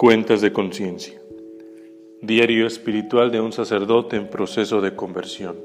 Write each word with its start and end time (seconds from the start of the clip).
Cuentas 0.00 0.40
de 0.40 0.50
conciencia. 0.50 1.20
Diario 2.22 2.66
espiritual 2.66 3.30
de 3.30 3.42
un 3.42 3.52
sacerdote 3.52 4.16
en 4.16 4.30
proceso 4.30 4.80
de 4.80 4.96
conversión. 4.96 5.56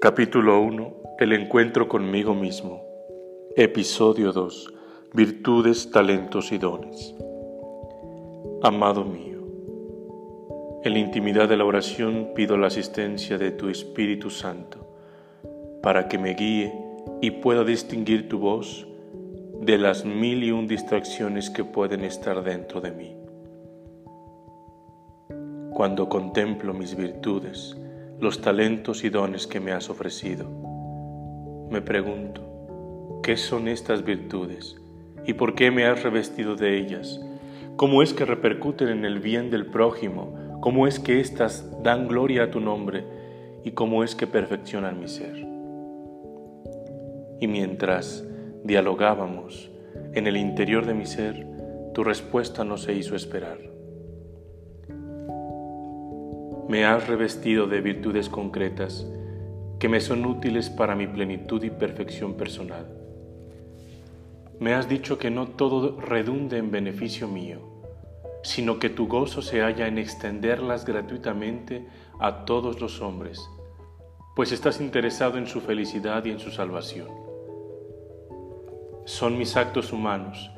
Capítulo 0.00 0.60
1. 0.60 0.94
El 1.18 1.32
encuentro 1.32 1.88
conmigo 1.88 2.32
mismo. 2.32 2.80
Episodio 3.56 4.30
2. 4.30 4.72
Virtudes, 5.14 5.90
talentos 5.90 6.52
y 6.52 6.58
dones. 6.58 7.12
Amado 8.62 9.04
mío, 9.04 9.40
en 10.84 10.92
la 10.92 11.00
intimidad 11.00 11.48
de 11.48 11.56
la 11.56 11.64
oración 11.64 12.30
pido 12.36 12.56
la 12.56 12.68
asistencia 12.68 13.36
de 13.36 13.50
tu 13.50 13.68
Espíritu 13.68 14.30
Santo 14.30 14.78
para 15.82 16.06
que 16.06 16.18
me 16.18 16.34
guíe 16.34 16.72
y 17.20 17.32
pueda 17.32 17.64
distinguir 17.64 18.28
tu 18.28 18.38
voz 18.38 18.87
de 19.68 19.76
las 19.76 20.06
mil 20.06 20.44
y 20.44 20.50
un 20.50 20.66
distracciones 20.66 21.50
que 21.50 21.62
pueden 21.62 22.02
estar 22.02 22.42
dentro 22.42 22.80
de 22.80 22.90
mí. 22.90 23.14
Cuando 25.74 26.08
contemplo 26.08 26.72
mis 26.72 26.96
virtudes, 26.96 27.76
los 28.18 28.40
talentos 28.40 29.04
y 29.04 29.10
dones 29.10 29.46
que 29.46 29.60
me 29.60 29.72
has 29.72 29.90
ofrecido, 29.90 30.48
me 31.70 31.82
pregunto, 31.82 33.20
¿qué 33.22 33.36
son 33.36 33.68
estas 33.68 34.06
virtudes 34.06 34.74
y 35.26 35.34
por 35.34 35.54
qué 35.54 35.70
me 35.70 35.84
has 35.84 36.02
revestido 36.02 36.56
de 36.56 36.78
ellas? 36.78 37.20
¿Cómo 37.76 38.02
es 38.02 38.14
que 38.14 38.24
repercuten 38.24 38.88
en 38.88 39.04
el 39.04 39.18
bien 39.20 39.50
del 39.50 39.66
prójimo? 39.66 40.32
¿Cómo 40.62 40.86
es 40.86 40.98
que 40.98 41.20
éstas 41.20 41.70
dan 41.82 42.08
gloria 42.08 42.44
a 42.44 42.50
tu 42.50 42.60
nombre? 42.60 43.04
¿Y 43.64 43.72
cómo 43.72 44.02
es 44.02 44.14
que 44.14 44.26
perfeccionan 44.26 44.98
mi 44.98 45.08
ser? 45.08 45.46
Y 47.38 47.46
mientras 47.46 48.24
dialogábamos 48.64 49.70
en 50.14 50.26
el 50.26 50.36
interior 50.36 50.86
de 50.86 50.94
mi 50.94 51.06
ser, 51.06 51.46
tu 51.94 52.04
respuesta 52.04 52.64
no 52.64 52.76
se 52.76 52.92
hizo 52.92 53.14
esperar. 53.14 53.58
Me 56.68 56.84
has 56.84 57.06
revestido 57.06 57.66
de 57.66 57.80
virtudes 57.80 58.28
concretas 58.28 59.06
que 59.78 59.88
me 59.88 60.00
son 60.00 60.26
útiles 60.26 60.70
para 60.70 60.94
mi 60.94 61.06
plenitud 61.06 61.62
y 61.62 61.70
perfección 61.70 62.34
personal. 62.34 62.86
Me 64.60 64.74
has 64.74 64.88
dicho 64.88 65.18
que 65.18 65.30
no 65.30 65.48
todo 65.48 66.00
redunde 66.00 66.58
en 66.58 66.70
beneficio 66.70 67.28
mío, 67.28 67.60
sino 68.42 68.78
que 68.78 68.90
tu 68.90 69.06
gozo 69.06 69.40
se 69.40 69.60
halla 69.60 69.86
en 69.86 69.98
extenderlas 69.98 70.84
gratuitamente 70.84 71.86
a 72.18 72.44
todos 72.44 72.80
los 72.80 73.00
hombres, 73.00 73.40
pues 74.34 74.52
estás 74.52 74.80
interesado 74.80 75.38
en 75.38 75.46
su 75.46 75.60
felicidad 75.60 76.24
y 76.24 76.30
en 76.30 76.38
su 76.38 76.50
salvación 76.50 77.27
son 79.08 79.38
mis 79.38 79.56
actos 79.56 79.94
humanos, 79.94 80.50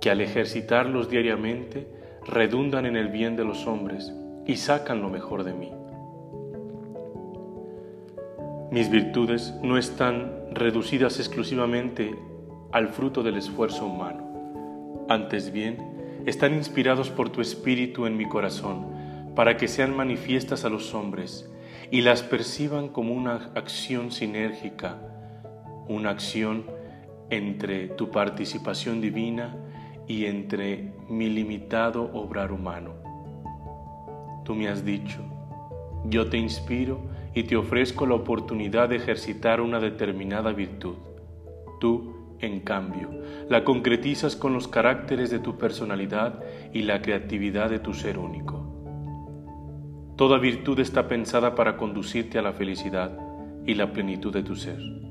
que 0.00 0.10
al 0.10 0.20
ejercitarlos 0.20 1.10
diariamente 1.10 1.88
redundan 2.24 2.86
en 2.86 2.94
el 2.94 3.08
bien 3.08 3.34
de 3.34 3.44
los 3.44 3.66
hombres 3.66 4.14
y 4.46 4.58
sacan 4.58 5.02
lo 5.02 5.08
mejor 5.08 5.42
de 5.42 5.52
mí. 5.52 5.72
Mis 8.70 8.90
virtudes 8.90 9.54
no 9.60 9.76
están 9.76 10.32
reducidas 10.52 11.18
exclusivamente 11.18 12.14
al 12.70 12.90
fruto 12.90 13.24
del 13.24 13.38
esfuerzo 13.38 13.86
humano. 13.86 15.04
Antes 15.08 15.50
bien, 15.50 16.22
están 16.26 16.54
inspirados 16.54 17.10
por 17.10 17.30
tu 17.30 17.40
espíritu 17.40 18.06
en 18.06 18.16
mi 18.16 18.28
corazón 18.28 18.86
para 19.34 19.56
que 19.56 19.66
sean 19.66 19.96
manifiestas 19.96 20.64
a 20.64 20.68
los 20.68 20.94
hombres 20.94 21.50
y 21.90 22.02
las 22.02 22.22
perciban 22.22 22.86
como 22.88 23.14
una 23.14 23.50
acción 23.56 24.12
sinérgica, 24.12 24.96
una 25.88 26.10
acción 26.10 26.75
entre 27.30 27.88
tu 27.88 28.10
participación 28.10 29.00
divina 29.00 29.56
y 30.06 30.26
entre 30.26 30.92
mi 31.08 31.28
limitado 31.28 32.10
obrar 32.12 32.52
humano. 32.52 32.94
Tú 34.44 34.54
me 34.54 34.68
has 34.68 34.84
dicho, 34.84 35.18
yo 36.04 36.28
te 36.28 36.38
inspiro 36.38 37.00
y 37.34 37.42
te 37.44 37.56
ofrezco 37.56 38.06
la 38.06 38.14
oportunidad 38.14 38.88
de 38.88 38.96
ejercitar 38.96 39.60
una 39.60 39.80
determinada 39.80 40.52
virtud. 40.52 40.94
Tú, 41.80 42.36
en 42.38 42.60
cambio, 42.60 43.10
la 43.48 43.64
concretizas 43.64 44.36
con 44.36 44.52
los 44.52 44.68
caracteres 44.68 45.30
de 45.30 45.38
tu 45.38 45.58
personalidad 45.58 46.42
y 46.72 46.82
la 46.82 47.02
creatividad 47.02 47.70
de 47.70 47.78
tu 47.78 47.92
ser 47.92 48.18
único. 48.18 48.66
Toda 50.16 50.38
virtud 50.38 50.78
está 50.80 51.08
pensada 51.08 51.54
para 51.54 51.76
conducirte 51.76 52.38
a 52.38 52.42
la 52.42 52.52
felicidad 52.52 53.18
y 53.66 53.74
la 53.74 53.92
plenitud 53.92 54.32
de 54.32 54.42
tu 54.42 54.56
ser. 54.56 55.05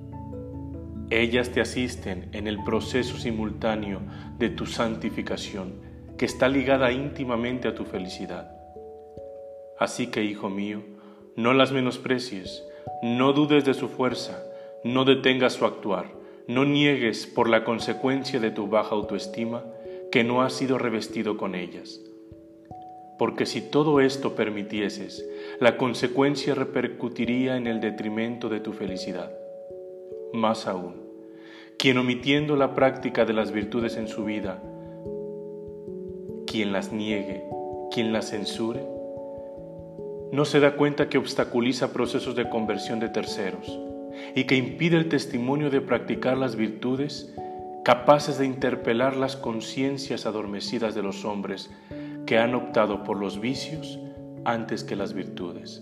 Ellas 1.12 1.52
te 1.52 1.62
asisten 1.62 2.30
en 2.34 2.48
el 2.48 2.64
proceso 2.64 3.18
simultáneo 3.18 4.02
de 4.40 4.50
tu 4.50 4.66
santificación, 4.66 5.74
que 6.18 6.26
está 6.26 6.48
ligada 6.48 6.92
íntimamente 6.92 7.68
a 7.68 7.76
tu 7.76 7.86
felicidad. 7.86 8.52
Así 9.78 10.08
que, 10.08 10.24
hijo 10.24 10.50
mío, 10.50 10.82
no 11.36 11.54
las 11.54 11.72
menosprecies, 11.72 12.64
no 13.04 13.34
dudes 13.34 13.66
de 13.66 13.76
su 13.76 13.88
fuerza, 13.88 14.42
no 14.84 15.06
detengas 15.06 15.54
su 15.54 15.66
actuar, 15.66 16.12
no 16.48 16.66
niegues 16.66 17.28
por 17.28 17.50
la 17.50 17.64
consecuencia 17.64 18.40
de 18.40 18.50
tu 18.50 18.68
baja 18.68 18.96
autoestima 18.96 19.64
que 20.12 20.24
no 20.24 20.42
has 20.42 20.54
sido 20.54 20.80
revestido 20.80 21.38
con 21.38 21.54
ellas. 21.54 22.02
Porque 23.20 23.46
si 23.46 23.62
todo 23.62 24.00
esto 24.00 24.34
permitieses, 24.36 25.24
la 25.60 25.78
consecuencia 25.78 26.56
repercutiría 26.56 27.58
en 27.58 27.68
el 27.68 27.80
detrimento 27.80 28.50
de 28.50 28.60
tu 28.60 28.74
felicidad. 28.74 29.32
Más 30.36 30.68
aún, 30.68 30.96
quien 31.80 31.98
omitiendo 31.98 32.58
la 32.58 32.76
práctica 32.76 33.24
de 33.24 33.32
las 33.32 33.54
virtudes 33.54 33.96
en 33.96 34.10
su 34.10 34.26
vida, 34.26 34.62
quien 36.46 36.74
las 36.74 36.92
niegue, 36.92 37.42
quien 37.90 38.12
las 38.12 38.32
censure, 38.32 38.86
no 40.34 40.44
se 40.44 40.60
da 40.60 40.76
cuenta 40.76 41.08
que 41.08 41.18
obstaculiza 41.18 41.94
procesos 41.94 42.36
de 42.36 42.50
conversión 42.50 43.00
de 43.00 43.08
terceros 43.08 43.80
y 44.36 44.44
que 44.44 44.58
impide 44.58 44.98
el 44.98 45.08
testimonio 45.08 45.70
de 45.70 45.80
practicar 45.80 46.38
las 46.38 46.58
virtudes 46.58 47.34
capaces 47.86 48.38
de 48.38 48.46
interpelar 48.46 49.16
las 49.16 49.38
conciencias 49.38 50.26
adormecidas 50.26 50.96
de 50.96 51.04
los 51.04 51.24
hombres 51.24 51.72
que 52.26 52.40
han 52.40 52.56
optado 52.56 53.06
por 53.06 53.18
los 53.18 53.40
vicios 53.40 54.00
antes 54.44 54.84
que 54.84 54.98
las 54.98 55.14
virtudes. 55.14 55.82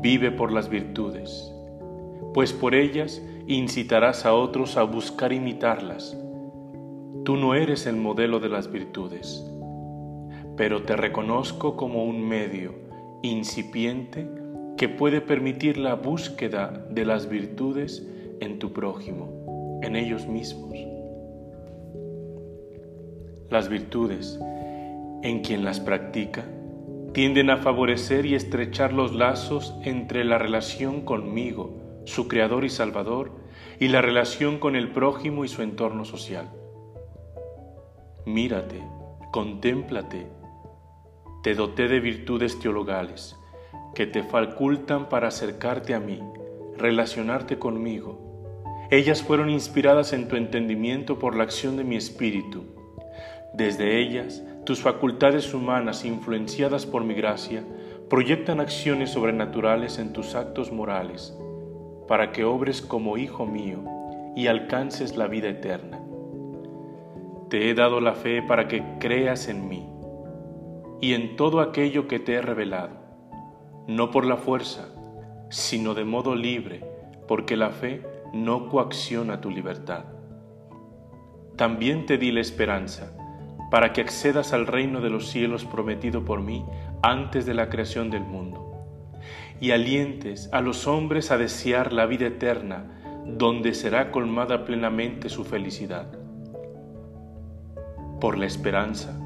Vive 0.00 0.30
por 0.30 0.52
las 0.52 0.68
virtudes 0.68 1.52
pues 2.36 2.52
por 2.52 2.74
ellas 2.74 3.22
incitarás 3.46 4.26
a 4.26 4.34
otros 4.34 4.76
a 4.76 4.82
buscar 4.82 5.32
imitarlas. 5.32 6.14
Tú 7.24 7.34
no 7.34 7.54
eres 7.54 7.86
el 7.86 7.96
modelo 7.96 8.40
de 8.40 8.50
las 8.50 8.70
virtudes, 8.70 9.42
pero 10.54 10.82
te 10.82 10.96
reconozco 10.96 11.76
como 11.78 12.04
un 12.04 12.28
medio 12.28 12.74
incipiente 13.22 14.28
que 14.76 14.90
puede 14.90 15.22
permitir 15.22 15.78
la 15.78 15.94
búsqueda 15.94 16.86
de 16.90 17.06
las 17.06 17.26
virtudes 17.30 18.06
en 18.40 18.58
tu 18.58 18.70
prójimo, 18.74 19.80
en 19.82 19.96
ellos 19.96 20.26
mismos. 20.26 20.74
Las 23.48 23.70
virtudes, 23.70 24.38
en 25.22 25.40
quien 25.40 25.64
las 25.64 25.80
practica, 25.80 26.44
tienden 27.14 27.48
a 27.48 27.56
favorecer 27.56 28.26
y 28.26 28.34
estrechar 28.34 28.92
los 28.92 29.14
lazos 29.14 29.74
entre 29.84 30.22
la 30.22 30.36
relación 30.36 31.00
conmigo, 31.00 31.85
su 32.06 32.28
Creador 32.28 32.64
y 32.64 32.70
Salvador, 32.70 33.32
y 33.80 33.88
la 33.88 34.00
relación 34.00 34.58
con 34.58 34.76
el 34.76 34.90
prójimo 34.90 35.44
y 35.44 35.48
su 35.48 35.62
entorno 35.62 36.04
social. 36.04 36.50
Mírate, 38.24 38.80
contémplate, 39.32 40.28
te 41.42 41.54
doté 41.54 41.88
de 41.88 42.00
virtudes 42.00 42.58
teologales 42.60 43.36
que 43.94 44.06
te 44.06 44.22
facultan 44.22 45.08
para 45.08 45.28
acercarte 45.28 45.94
a 45.94 46.00
mí, 46.00 46.22
relacionarte 46.76 47.58
conmigo. 47.58 48.64
Ellas 48.90 49.22
fueron 49.22 49.50
inspiradas 49.50 50.12
en 50.12 50.28
tu 50.28 50.36
entendimiento 50.36 51.18
por 51.18 51.34
la 51.34 51.42
acción 51.42 51.76
de 51.76 51.84
mi 51.84 51.96
espíritu. 51.96 52.66
Desde 53.52 54.00
ellas, 54.00 54.44
tus 54.64 54.80
facultades 54.80 55.52
humanas, 55.54 56.04
influenciadas 56.04 56.86
por 56.86 57.02
mi 57.02 57.14
gracia, 57.14 57.64
proyectan 58.08 58.60
acciones 58.60 59.10
sobrenaturales 59.10 59.98
en 59.98 60.12
tus 60.12 60.36
actos 60.36 60.70
morales 60.70 61.36
para 62.06 62.32
que 62.32 62.44
obres 62.44 62.82
como 62.82 63.16
hijo 63.16 63.46
mío 63.46 63.84
y 64.34 64.46
alcances 64.46 65.16
la 65.16 65.26
vida 65.26 65.48
eterna. 65.48 66.00
Te 67.48 67.70
he 67.70 67.74
dado 67.74 68.00
la 68.00 68.14
fe 68.14 68.42
para 68.42 68.68
que 68.68 68.82
creas 68.98 69.48
en 69.48 69.68
mí 69.68 69.88
y 71.00 71.14
en 71.14 71.36
todo 71.36 71.60
aquello 71.60 72.08
que 72.08 72.18
te 72.18 72.34
he 72.34 72.42
revelado, 72.42 72.96
no 73.86 74.10
por 74.10 74.24
la 74.24 74.36
fuerza, 74.36 74.88
sino 75.50 75.94
de 75.94 76.04
modo 76.04 76.34
libre, 76.34 76.84
porque 77.28 77.56
la 77.56 77.70
fe 77.70 78.02
no 78.32 78.68
coacciona 78.68 79.40
tu 79.40 79.50
libertad. 79.50 80.04
También 81.56 82.06
te 82.06 82.18
di 82.18 82.32
la 82.32 82.40
esperanza, 82.40 83.16
para 83.70 83.92
que 83.92 84.00
accedas 84.00 84.52
al 84.52 84.66
reino 84.66 85.00
de 85.00 85.10
los 85.10 85.28
cielos 85.28 85.64
prometido 85.64 86.24
por 86.24 86.40
mí 86.40 86.64
antes 87.02 87.46
de 87.46 87.54
la 87.54 87.68
creación 87.68 88.10
del 88.10 88.22
mundo 88.22 88.65
y 89.60 89.70
alientes 89.70 90.50
a 90.52 90.60
los 90.60 90.86
hombres 90.86 91.30
a 91.30 91.38
desear 91.38 91.92
la 91.92 92.06
vida 92.06 92.26
eterna, 92.26 93.24
donde 93.26 93.74
será 93.74 94.10
colmada 94.10 94.64
plenamente 94.64 95.28
su 95.28 95.44
felicidad. 95.44 96.06
Por 98.20 98.38
la 98.38 98.46
esperanza, 98.46 99.18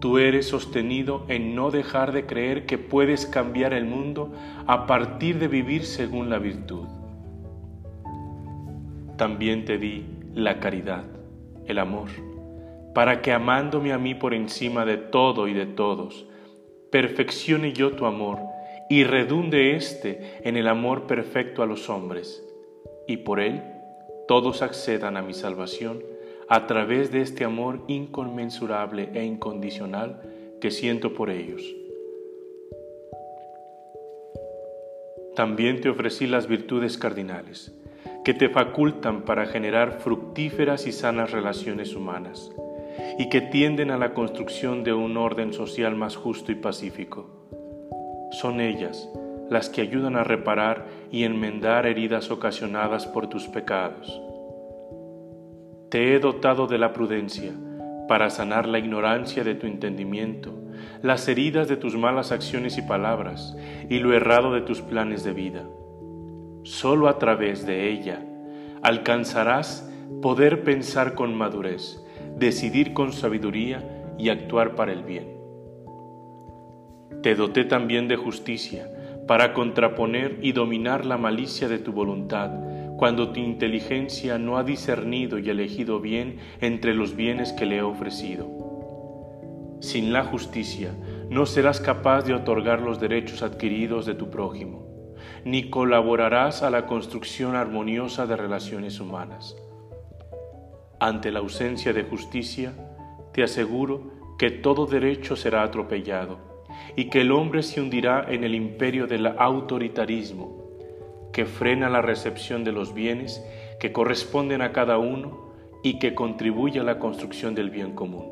tú 0.00 0.18
eres 0.18 0.48
sostenido 0.48 1.24
en 1.28 1.54
no 1.54 1.70
dejar 1.70 2.12
de 2.12 2.26
creer 2.26 2.66
que 2.66 2.78
puedes 2.78 3.26
cambiar 3.26 3.72
el 3.72 3.84
mundo 3.84 4.32
a 4.66 4.86
partir 4.86 5.38
de 5.38 5.48
vivir 5.48 5.84
según 5.84 6.30
la 6.30 6.38
virtud. 6.38 6.86
También 9.16 9.64
te 9.64 9.78
di 9.78 10.06
la 10.34 10.60
caridad, 10.60 11.04
el 11.66 11.78
amor, 11.78 12.08
para 12.94 13.22
que 13.22 13.32
amándome 13.32 13.92
a 13.92 13.98
mí 13.98 14.14
por 14.14 14.34
encima 14.34 14.84
de 14.84 14.96
todo 14.96 15.48
y 15.48 15.54
de 15.54 15.66
todos, 15.66 16.26
perfeccione 16.90 17.72
yo 17.72 17.92
tu 17.92 18.06
amor 18.06 18.47
y 18.88 19.04
redunde 19.04 19.76
éste 19.76 20.38
en 20.42 20.56
el 20.56 20.68
amor 20.68 21.06
perfecto 21.06 21.62
a 21.62 21.66
los 21.66 21.90
hombres, 21.90 22.44
y 23.06 23.18
por 23.18 23.40
él 23.40 23.62
todos 24.26 24.62
accedan 24.62 25.16
a 25.16 25.22
mi 25.22 25.34
salvación 25.34 26.02
a 26.48 26.66
través 26.66 27.12
de 27.12 27.20
este 27.20 27.44
amor 27.44 27.82
inconmensurable 27.88 29.10
e 29.14 29.24
incondicional 29.24 30.22
que 30.60 30.70
siento 30.70 31.12
por 31.12 31.30
ellos. 31.30 31.62
También 35.36 35.80
te 35.80 35.88
ofrecí 35.88 36.26
las 36.26 36.48
virtudes 36.48 36.98
cardinales, 36.98 37.72
que 38.24 38.34
te 38.34 38.48
facultan 38.48 39.22
para 39.22 39.46
generar 39.46 40.00
fructíferas 40.00 40.86
y 40.86 40.92
sanas 40.92 41.30
relaciones 41.30 41.94
humanas, 41.94 42.50
y 43.18 43.28
que 43.28 43.40
tienden 43.40 43.90
a 43.90 43.98
la 43.98 44.14
construcción 44.14 44.82
de 44.82 44.92
un 44.92 45.16
orden 45.16 45.52
social 45.52 45.94
más 45.94 46.16
justo 46.16 46.50
y 46.50 46.56
pacífico. 46.56 47.37
Son 48.30 48.60
ellas 48.60 49.08
las 49.50 49.68
que 49.70 49.80
ayudan 49.80 50.16
a 50.16 50.24
reparar 50.24 50.86
y 51.10 51.24
enmendar 51.24 51.86
heridas 51.86 52.30
ocasionadas 52.30 53.06
por 53.06 53.28
tus 53.28 53.48
pecados 53.48 54.20
te 55.88 56.14
he 56.14 56.18
dotado 56.18 56.66
de 56.66 56.76
la 56.76 56.92
prudencia 56.92 57.52
para 58.08 58.28
sanar 58.28 58.68
la 58.68 58.78
ignorancia 58.78 59.42
de 59.42 59.54
tu 59.54 59.66
entendimiento, 59.66 60.52
las 61.02 61.26
heridas 61.28 61.68
de 61.68 61.76
tus 61.76 61.96
malas 61.96 62.30
acciones 62.30 62.76
y 62.76 62.82
palabras 62.82 63.56
y 63.88 63.98
lo 63.98 64.12
errado 64.12 64.52
de 64.52 64.60
tus 64.60 64.82
planes 64.82 65.24
de 65.24 65.32
vida. 65.32 65.64
Solo 66.62 67.08
a 67.08 67.18
través 67.18 67.66
de 67.66 67.90
ella 67.90 68.22
alcanzarás 68.82 69.90
poder 70.20 70.62
pensar 70.62 71.14
con 71.14 71.34
madurez, 71.34 72.04
decidir 72.36 72.92
con 72.92 73.12
sabiduría 73.12 73.82
y 74.18 74.28
actuar 74.28 74.74
para 74.74 74.92
el 74.92 75.02
bien. 75.04 75.37
Te 77.22 77.34
doté 77.34 77.64
también 77.64 78.06
de 78.06 78.14
justicia 78.14 78.88
para 79.26 79.52
contraponer 79.52 80.38
y 80.40 80.52
dominar 80.52 81.04
la 81.04 81.18
malicia 81.18 81.68
de 81.68 81.78
tu 81.78 81.92
voluntad 81.92 82.50
cuando 82.96 83.30
tu 83.32 83.40
inteligencia 83.40 84.38
no 84.38 84.56
ha 84.56 84.64
discernido 84.64 85.38
y 85.38 85.50
elegido 85.50 86.00
bien 86.00 86.38
entre 86.60 86.94
los 86.94 87.16
bienes 87.16 87.52
que 87.52 87.66
le 87.66 87.78
he 87.78 87.82
ofrecido. 87.82 88.48
Sin 89.80 90.12
la 90.12 90.24
justicia 90.24 90.94
no 91.28 91.44
serás 91.46 91.80
capaz 91.80 92.22
de 92.22 92.34
otorgar 92.34 92.80
los 92.80 93.00
derechos 93.00 93.42
adquiridos 93.42 94.06
de 94.06 94.14
tu 94.14 94.30
prójimo, 94.30 95.14
ni 95.44 95.70
colaborarás 95.70 96.62
a 96.62 96.70
la 96.70 96.86
construcción 96.86 97.54
armoniosa 97.54 98.26
de 98.26 98.36
relaciones 98.36 98.98
humanas. 98.98 99.56
Ante 101.00 101.30
la 101.30 101.40
ausencia 101.40 101.92
de 101.92 102.04
justicia, 102.04 102.72
te 103.32 103.42
aseguro 103.42 104.36
que 104.38 104.50
todo 104.50 104.86
derecho 104.86 105.36
será 105.36 105.62
atropellado 105.62 106.47
y 106.96 107.10
que 107.10 107.20
el 107.20 107.32
hombre 107.32 107.62
se 107.62 107.80
hundirá 107.80 108.26
en 108.28 108.44
el 108.44 108.54
imperio 108.54 109.06
del 109.06 109.26
autoritarismo 109.26 110.58
que 111.32 111.44
frena 111.44 111.88
la 111.88 112.02
recepción 112.02 112.64
de 112.64 112.72
los 112.72 112.94
bienes 112.94 113.44
que 113.78 113.92
corresponden 113.92 114.62
a 114.62 114.72
cada 114.72 114.98
uno 114.98 115.52
y 115.82 115.98
que 115.98 116.14
contribuye 116.14 116.80
a 116.80 116.84
la 116.84 116.98
construcción 116.98 117.54
del 117.54 117.70
bien 117.70 117.94
común. 117.94 118.26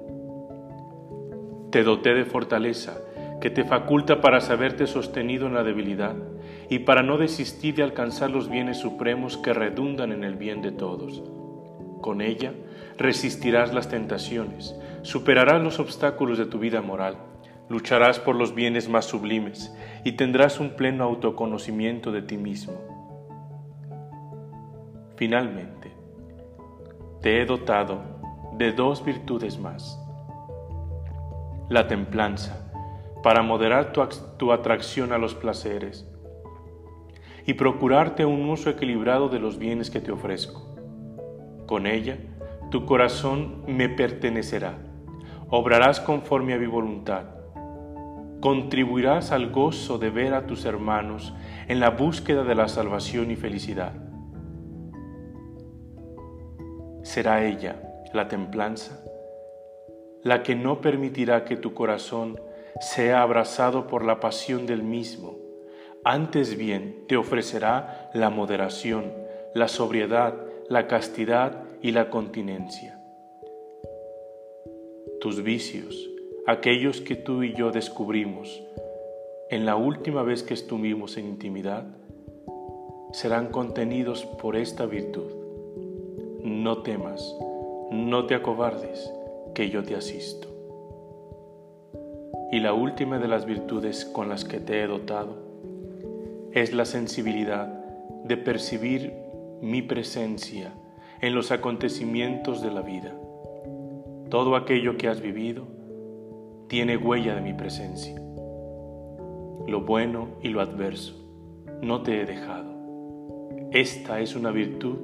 Te 1.71 1.85
doté 1.85 2.15
de 2.15 2.25
fortaleza 2.25 2.99
que 3.41 3.51
te 3.51 3.65
faculta 3.65 4.21
para 4.21 4.41
saberte 4.41 4.87
sostenido 4.87 5.47
en 5.47 5.55
la 5.55 5.63
debilidad 5.63 6.17
y 6.69 6.81
para 6.81 7.03
no 7.03 7.19
desistir 7.19 7.75
de 7.77 7.83
alcanzar 7.83 8.31
los 8.31 8.49
bienes 8.49 8.79
supremos 8.79 9.37
que 9.37 9.53
redundan 9.53 10.11
en 10.11 10.25
el 10.25 10.37
bien 10.37 10.63
de 10.63 10.73
todos. 10.73 11.23
Con 12.01 12.21
ella 12.21 12.53
resistirás 12.99 13.75
las 13.75 13.89
tentaciones, 13.89 14.75
superarás 15.03 15.63
los 15.63 15.79
obstáculos 15.79 16.39
de 16.39 16.47
tu 16.47 16.59
vida 16.59 16.81
moral, 16.81 17.19
lucharás 17.69 18.19
por 18.19 18.37
los 18.37 18.55
bienes 18.55 18.89
más 18.89 19.07
sublimes 19.07 19.75
y 20.05 20.13
tendrás 20.13 20.61
un 20.61 20.71
pleno 20.71 21.05
autoconocimiento 21.05 22.13
de 22.13 22.23
ti 22.23 22.37
mismo. 22.37 22.75
Finalmente, 25.17 25.93
te 27.21 27.41
he 27.41 27.47
dotado 27.47 28.01
de 28.53 28.73
dos 28.73 29.05
virtudes 29.05 29.59
más. 29.59 30.01
La 31.69 31.89
templanza, 31.89 32.71
para 33.23 33.43
moderar 33.43 33.93
tu, 33.93 34.53
atracción 34.53 35.13
a 35.13 35.19
los 35.19 35.35
placeres 35.35 36.09
y 37.45 37.55
procurarte 37.55 38.25
un 38.25 38.49
uso 38.49 38.71
equilibrado 38.71 39.29
de 39.29 39.41
los 39.41 39.59
bienes 39.59 39.91
que 39.91 40.01
te 40.01 40.13
ofrezco. 40.13 40.77
Con 41.67 41.87
ella, 41.87 42.19
tu 42.71 42.87
corazón 42.87 43.65
me 43.67 43.89
pertenecerá, 43.89 44.79
obrarás 45.49 45.99
conforme 45.99 46.55
a 46.55 46.59
mi 46.59 46.67
voluntad 46.67 47.36
contribuirás 48.41 49.33
al 49.33 49.51
gozo 49.51 49.99
de 49.99 50.11
ver 50.11 50.35
a 50.35 50.47
tus 50.47 50.65
hermanos 50.65 51.35
en 51.69 51.81
la 51.81 51.91
búsqueda 51.91 52.45
de 52.45 52.55
la 52.55 52.69
salvación 52.69 53.31
y 53.31 53.37
felicidad. 53.37 53.93
Será 57.03 57.45
ella, 57.45 57.83
la 58.13 58.29
templanza, 58.29 59.01
la 60.23 60.43
que 60.43 60.55
no 60.55 60.81
permitirá 60.81 61.45
que 61.45 61.57
tu 61.57 61.73
corazón 61.73 62.41
sea 62.81 63.23
abrazado 63.23 63.87
por 63.87 64.05
la 64.05 64.21
pasión 64.21 64.67
del 64.67 64.83
mismo, 64.83 65.37
antes 66.05 66.57
bien 66.57 67.05
te 67.09 67.17
ofrecerá 67.17 68.11
la 68.15 68.31
moderación, 68.31 69.13
la 69.55 69.67
sobriedad, 69.67 70.35
la 70.69 70.87
castidad 70.87 71.65
y 71.83 71.93
la 71.93 72.11
continencia. 72.11 73.01
Tus 75.21 75.43
vicios, 75.43 76.09
aquellos 76.47 77.01
que 77.01 77.17
tú 77.17 77.43
y 77.43 77.55
yo 77.55 77.73
descubrimos 77.73 78.63
en 79.51 79.67
la 79.67 79.75
última 79.75 80.23
vez 80.23 80.45
que 80.45 80.55
estuvimos 80.55 81.17
en 81.17 81.27
intimidad, 81.27 81.87
serán 83.13 83.49
contenidos 83.49 84.25
por 84.25 84.55
esta 84.55 84.87
virtud. 84.87 85.33
No 86.43 86.83
temas, 86.83 87.35
no 87.91 88.27
te 88.27 88.37
acobardes, 88.37 89.13
que 89.55 89.71
yo 89.71 89.83
te 89.83 89.97
asisto. 89.97 90.49
Y 92.53 92.61
la 92.61 92.73
última 92.75 93.19
de 93.19 93.27
las 93.27 93.45
virtudes 93.45 94.05
con 94.05 94.29
las 94.29 94.45
que 94.45 94.61
te 94.61 94.83
he 94.83 94.87
dotado 94.87 95.37
es 96.53 96.73
la 96.73 96.85
sensibilidad 96.85 97.67
de 98.25 98.37
percibir 98.37 99.15
mi 99.61 99.83
presencia 99.83 100.73
en 101.21 101.35
los 101.35 101.51
acontecimientos 101.51 102.63
de 102.63 102.71
la 102.71 102.83
vida. 102.83 103.15
Todo 104.29 104.55
aquello 104.55 104.97
que 104.97 105.09
has 105.09 105.21
vivido, 105.21 105.76
tiene 106.69 106.97
huella 106.97 107.35
de 107.35 107.41
mi 107.41 107.55
presencia. 107.55 108.15
Lo 109.67 109.83
bueno 109.83 110.29
y 110.43 110.49
lo 110.49 110.61
adverso, 110.61 111.15
no 111.83 112.03
te 112.03 112.21
he 112.21 112.27
dejado. 112.27 112.75
Esta 113.73 114.21
es 114.21 114.37
una 114.37 114.51
virtud 114.51 114.97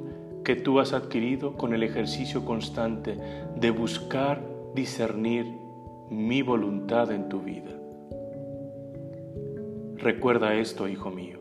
que 0.44 0.56
tú 0.56 0.80
has 0.80 0.92
adquirido 0.92 1.56
con 1.56 1.74
el 1.74 1.82
ejercicio 1.82 2.44
constante 2.44 3.18
de 3.56 3.70
buscar 3.70 4.42
discernir 4.74 5.46
mi 6.10 6.42
voluntad 6.42 7.12
en 7.12 7.28
tu 7.28 7.40
vida. 7.40 7.70
Recuerda 9.96 10.54
esto, 10.54 10.88
hijo 10.88 11.10
mío. 11.10 11.38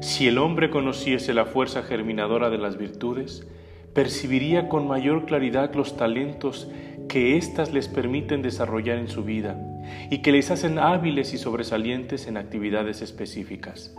Si 0.00 0.26
el 0.26 0.38
hombre 0.38 0.70
conociese 0.70 1.32
la 1.32 1.44
fuerza 1.44 1.82
germinadora 1.82 2.50
de 2.50 2.58
las 2.58 2.76
virtudes, 2.76 3.46
percibiría 3.94 4.68
con 4.68 4.86
mayor 4.86 5.26
claridad 5.26 5.74
los 5.74 5.96
talentos 5.96 6.70
que 7.08 7.36
éstas 7.36 7.72
les 7.72 7.88
permiten 7.88 8.42
desarrollar 8.42 8.98
en 8.98 9.08
su 9.08 9.24
vida 9.24 9.58
y 10.10 10.18
que 10.18 10.32
les 10.32 10.50
hacen 10.50 10.78
hábiles 10.78 11.32
y 11.32 11.38
sobresalientes 11.38 12.26
en 12.26 12.36
actividades 12.36 13.02
específicas. 13.02 13.94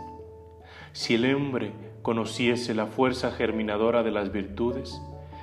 Si 0.92 1.14
el 1.14 1.34
hombre 1.34 1.72
conociese 2.02 2.74
la 2.74 2.86
fuerza 2.86 3.32
germinadora 3.32 4.02
de 4.02 4.12
las 4.12 4.32
virtudes, 4.32 5.00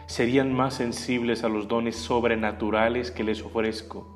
serían 0.08 0.54
más 0.54 0.75
sensibles 0.75 1.44
a 1.44 1.50
los 1.50 1.68
dones 1.68 1.98
sobrenaturales 1.98 3.12
que 3.12 3.24
les 3.24 3.42
ofrezco, 3.44 4.08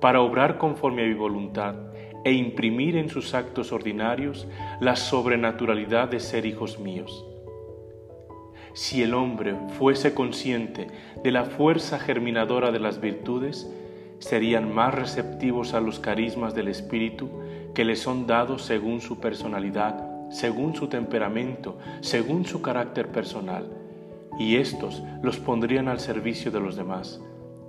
para 0.00 0.20
obrar 0.20 0.58
conforme 0.58 1.04
a 1.04 1.08
mi 1.08 1.14
voluntad 1.14 1.74
e 2.24 2.32
imprimir 2.32 2.96
en 2.96 3.08
sus 3.08 3.34
actos 3.34 3.72
ordinarios 3.72 4.46
la 4.80 4.96
sobrenaturalidad 4.96 6.08
de 6.08 6.20
ser 6.20 6.46
hijos 6.46 6.78
míos 6.78 7.26
si 8.74 9.02
el 9.02 9.14
hombre 9.14 9.54
fuese 9.78 10.14
consciente 10.14 10.88
de 11.22 11.30
la 11.30 11.44
fuerza 11.44 11.98
germinadora 11.98 12.70
de 12.70 12.80
las 12.80 13.00
virtudes, 13.00 13.70
serían 14.18 14.72
más 14.72 14.94
receptivos 14.94 15.74
a 15.74 15.80
los 15.80 15.98
carismas 15.98 16.54
del 16.54 16.68
Espíritu 16.68 17.28
que 17.74 17.84
les 17.84 18.00
son 18.00 18.26
dados 18.26 18.62
según 18.62 19.00
su 19.00 19.18
personalidad, 19.18 20.30
según 20.30 20.74
su 20.74 20.88
temperamento, 20.88 21.78
según 22.00 22.46
su 22.46 22.62
carácter 22.62 23.08
personal, 23.08 23.70
y 24.38 24.56
éstos 24.56 25.02
los 25.22 25.38
pondrían 25.38 25.88
al 25.88 26.00
servicio 26.00 26.50
de 26.50 26.60
los 26.60 26.76
demás, 26.76 27.20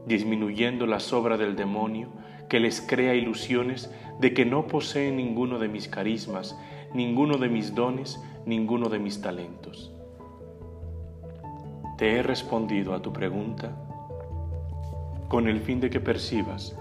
disminuyendo 0.05 0.85
la 0.85 0.99
sobra 0.99 1.37
del 1.37 1.55
demonio 1.55 2.09
que 2.49 2.59
les 2.59 2.81
crea 2.81 3.15
ilusiones 3.15 3.91
de 4.19 4.33
que 4.33 4.45
no 4.45 4.67
poseen 4.67 5.17
ninguno 5.17 5.59
de 5.59 5.67
mis 5.67 5.87
carismas, 5.87 6.57
ninguno 6.93 7.37
de 7.37 7.49
mis 7.49 7.73
dones, 7.73 8.21
ninguno 8.45 8.89
de 8.89 8.99
mis 8.99 9.21
talentos. 9.21 9.92
Te 12.03 12.17
he 12.17 12.21
respondido 12.21 12.93
a 12.93 13.01
tu 13.01 13.13
pregunta 13.13 13.71
con 15.29 15.47
el 15.47 15.61
fin 15.61 15.79
de 15.79 15.89
que 15.89 16.01
percibas 16.01 16.77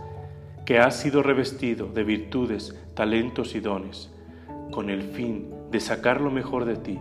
que 0.65 0.81
has 0.81 0.97
sido 0.97 1.23
revestido 1.23 1.87
de 1.87 2.03
virtudes, 2.03 2.77
talentos 2.95 3.55
y 3.55 3.61
dones, 3.61 4.13
con 4.73 4.91
el 4.91 5.01
fin 5.01 5.49
de 5.71 5.79
sacar 5.79 6.21
lo 6.21 6.33
mejor 6.33 6.65
de 6.65 6.75
ti, 6.75 6.99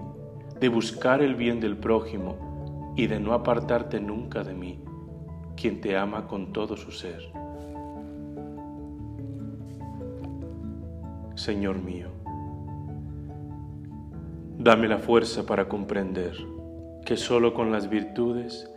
de 0.59 0.69
buscar 0.69 1.23
el 1.23 1.33
bien 1.33 1.59
del 1.59 1.75
prójimo 1.77 2.93
y 2.95 3.07
de 3.07 3.19
no 3.19 3.33
apartarte 3.33 3.99
nunca 3.99 4.43
de 4.43 4.53
mí, 4.53 4.79
quien 5.55 5.81
te 5.81 5.97
ama 5.97 6.27
con 6.27 6.53
todo 6.53 6.77
su 6.77 6.91
ser. 6.91 7.23
Señor 11.33 11.79
mío, 11.81 12.09
dame 14.59 14.87
la 14.87 14.99
fuerza 14.99 15.43
para 15.43 15.67
comprender 15.67 16.60
que 17.05 17.17
solo 17.17 17.53
con 17.53 17.71
las 17.71 17.89
virtudes 17.89 18.69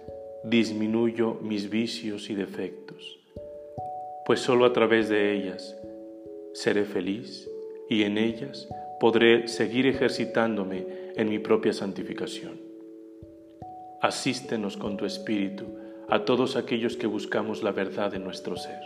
disminuyo 0.44 1.38
mis 1.40 1.70
vicios 1.70 2.30
y 2.30 2.34
defectos, 2.34 3.18
pues 4.26 4.40
solo 4.40 4.64
a 4.64 4.72
través 4.72 5.08
de 5.08 5.32
ellas 5.32 5.76
seré 6.52 6.84
feliz 6.84 7.48
y 7.88 8.02
en 8.04 8.18
ellas 8.18 8.68
podré 9.00 9.48
seguir 9.48 9.86
ejercitándome 9.86 10.86
en 11.16 11.28
mi 11.28 11.38
propia 11.38 11.72
santificación. 11.72 12.60
Asístenos 14.00 14.76
con 14.76 14.96
tu 14.96 15.06
Espíritu 15.06 15.64
a 16.08 16.24
todos 16.24 16.56
aquellos 16.56 16.96
que 16.96 17.06
buscamos 17.06 17.62
la 17.62 17.72
verdad 17.72 18.12
de 18.12 18.18
nuestro 18.18 18.56
ser, 18.56 18.80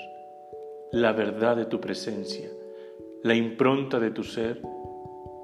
la 0.92 1.12
verdad 1.12 1.57
de 1.57 1.64
tu 1.64 1.80
presencia, 1.80 2.49
la 3.23 3.35
impronta 3.35 3.99
de 3.99 4.11
tu 4.11 4.23
ser 4.23 4.62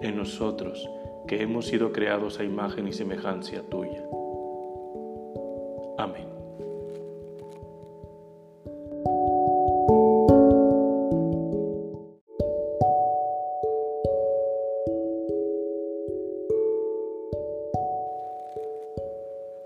en 0.00 0.16
nosotros 0.16 0.88
que 1.26 1.42
hemos 1.42 1.66
sido 1.66 1.92
creados 1.92 2.38
a 2.40 2.44
imagen 2.44 2.88
y 2.88 2.92
semejanza 2.92 3.62
tuya. 3.70 4.02
Amén. 5.98 6.28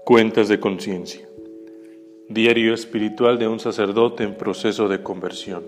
Cuentas 0.04 0.48
de 0.48 0.58
conciencia. 0.58 1.28
Diario 2.30 2.72
espiritual 2.72 3.38
de 3.38 3.46
un 3.46 3.60
sacerdote 3.60 4.24
en 4.24 4.36
proceso 4.36 4.88
de 4.88 5.02
conversión. 5.02 5.64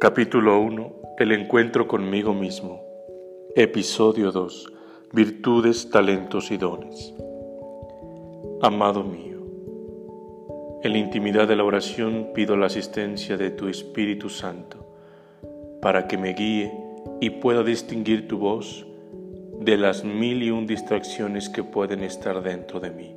Capítulo 0.00 0.60
1. 0.60 0.92
El 1.18 1.32
encuentro 1.32 1.88
conmigo 1.88 2.32
mismo. 2.32 2.87
Episodio 3.56 4.30
2. 4.30 4.72
Virtudes, 5.14 5.88
talentos 5.90 6.50
y 6.50 6.58
dones. 6.58 7.14
Amado 8.60 9.02
mío, 9.02 9.38
en 10.82 10.92
la 10.92 10.98
intimidad 10.98 11.48
de 11.48 11.56
la 11.56 11.64
oración 11.64 12.32
pido 12.34 12.56
la 12.58 12.66
asistencia 12.66 13.38
de 13.38 13.50
tu 13.50 13.68
Espíritu 13.68 14.28
Santo 14.28 14.86
para 15.80 16.06
que 16.06 16.18
me 16.18 16.34
guíe 16.34 16.72
y 17.20 17.30
pueda 17.30 17.62
distinguir 17.62 18.28
tu 18.28 18.38
voz 18.38 18.86
de 19.60 19.78
las 19.78 20.04
mil 20.04 20.42
y 20.42 20.50
un 20.50 20.66
distracciones 20.66 21.48
que 21.48 21.64
pueden 21.64 22.04
estar 22.04 22.42
dentro 22.42 22.80
de 22.80 22.90
mí. 22.90 23.16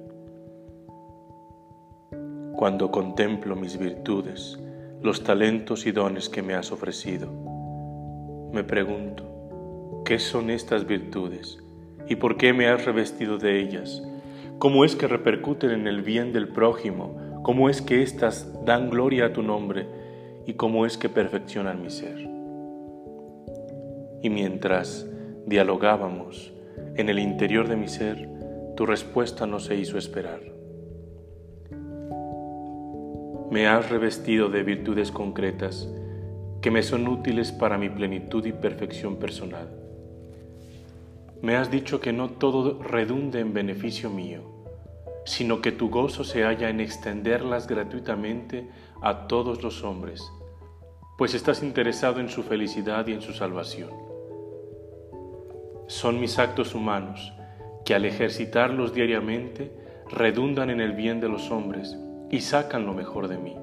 Cuando 2.56 2.90
contemplo 2.90 3.58
mis 3.58 3.78
virtudes, 3.78 4.58
los 5.02 5.24
talentos 5.24 5.86
y 5.86 5.92
dones 5.92 6.30
que 6.30 6.42
me 6.42 6.54
has 6.54 6.72
ofrecido, 6.72 7.30
me 8.54 8.64
pregunto, 8.64 9.41
¿qué 10.12 10.20
son 10.20 10.50
estas 10.50 10.86
virtudes 10.86 11.58
y 12.06 12.18
por 12.18 12.36
qué 12.36 12.52
me 12.52 12.68
has 12.68 12.84
revestido 12.84 13.38
de 13.38 13.62
ellas? 13.62 14.04
¿Cómo 14.60 14.84
es 14.84 14.98
que 14.98 15.08
repercuten 15.08 15.72
en 15.72 15.88
el 15.88 16.02
bien 16.02 16.34
del 16.34 16.50
prójimo? 16.50 17.16
¿Cómo 17.44 17.70
es 17.70 17.82
que 17.82 18.02
éstas 18.02 18.52
dan 18.66 18.90
gloria 18.90 19.28
a 19.28 19.32
tu 19.32 19.42
nombre? 19.42 19.88
¿Y 20.46 20.56
cómo 20.56 20.86
es 20.86 20.98
que 20.98 21.08
perfeccionan 21.08 21.82
mi 21.82 21.90
ser? 21.90 22.30
Y 24.22 24.30
mientras 24.30 25.10
dialogábamos 25.46 26.52
en 26.98 27.08
el 27.08 27.18
interior 27.18 27.70
de 27.70 27.78
mi 27.78 27.88
ser, 27.88 28.28
tu 28.76 28.86
respuesta 28.86 29.48
no 29.48 29.62
se 29.62 29.78
hizo 29.78 29.98
esperar. 29.98 30.42
Me 33.50 33.66
has 33.66 33.90
revestido 33.90 34.50
de 34.50 34.64
virtudes 34.64 35.10
concretas 35.10 35.90
que 36.62 36.70
me 36.70 36.84
son 36.84 37.08
útiles 37.08 37.54
para 37.54 37.78
mi 37.78 37.88
plenitud 37.88 38.46
y 38.46 38.52
perfección 38.52 39.16
personal. 39.16 39.81
Me 41.42 41.56
has 41.56 41.72
dicho 41.72 42.00
que 42.00 42.14
no 42.14 42.30
todo 42.30 42.82
redunde 42.82 43.40
en 43.40 43.54
beneficio 43.54 44.10
mío, 44.10 44.42
sino 45.26 45.62
que 45.62 45.72
tu 45.72 45.90
gozo 45.90 46.24
se 46.24 46.44
halla 46.44 46.70
en 46.70 46.80
extenderlas 46.80 47.68
gratuitamente 47.68 48.70
a 49.02 49.28
todos 49.28 49.64
los 49.64 49.84
hombres, 49.84 50.24
pues 51.18 51.34
estás 51.34 51.64
interesado 51.64 52.20
en 52.20 52.30
su 52.30 52.44
felicidad 52.44 53.08
y 53.08 53.14
en 53.14 53.22
su 53.22 53.34
salvación 53.34 54.12
son 55.92 56.22
mis 56.22 56.40
actos 56.40 56.74
humanos 56.74 57.34
que 57.84 57.94
al 57.94 58.06
ejercitarlos 58.06 58.94
diariamente 58.94 59.74
redundan 60.10 60.70
en 60.70 60.80
el 60.80 60.94
bien 60.94 61.20
de 61.20 61.28
los 61.28 61.52
hombres 61.52 61.98
y 62.30 62.40
sacan 62.40 62.86
lo 62.86 62.94
mejor 62.94 63.28
de 63.28 63.38
mí. 63.38 63.58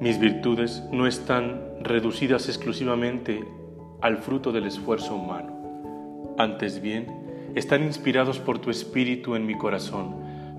Mis 0.00 0.18
virtudes 0.18 0.82
no 0.90 1.06
están 1.06 1.60
reducidas 1.80 2.48
exclusivamente 2.48 3.44
al 4.06 4.18
fruto 4.18 4.52
del 4.52 4.66
esfuerzo 4.66 5.16
humano. 5.16 6.36
Antes 6.38 6.80
bien, 6.80 7.50
están 7.56 7.82
inspirados 7.82 8.38
por 8.38 8.60
tu 8.60 8.70
espíritu 8.70 9.34
en 9.34 9.44
mi 9.44 9.58
corazón 9.58 10.14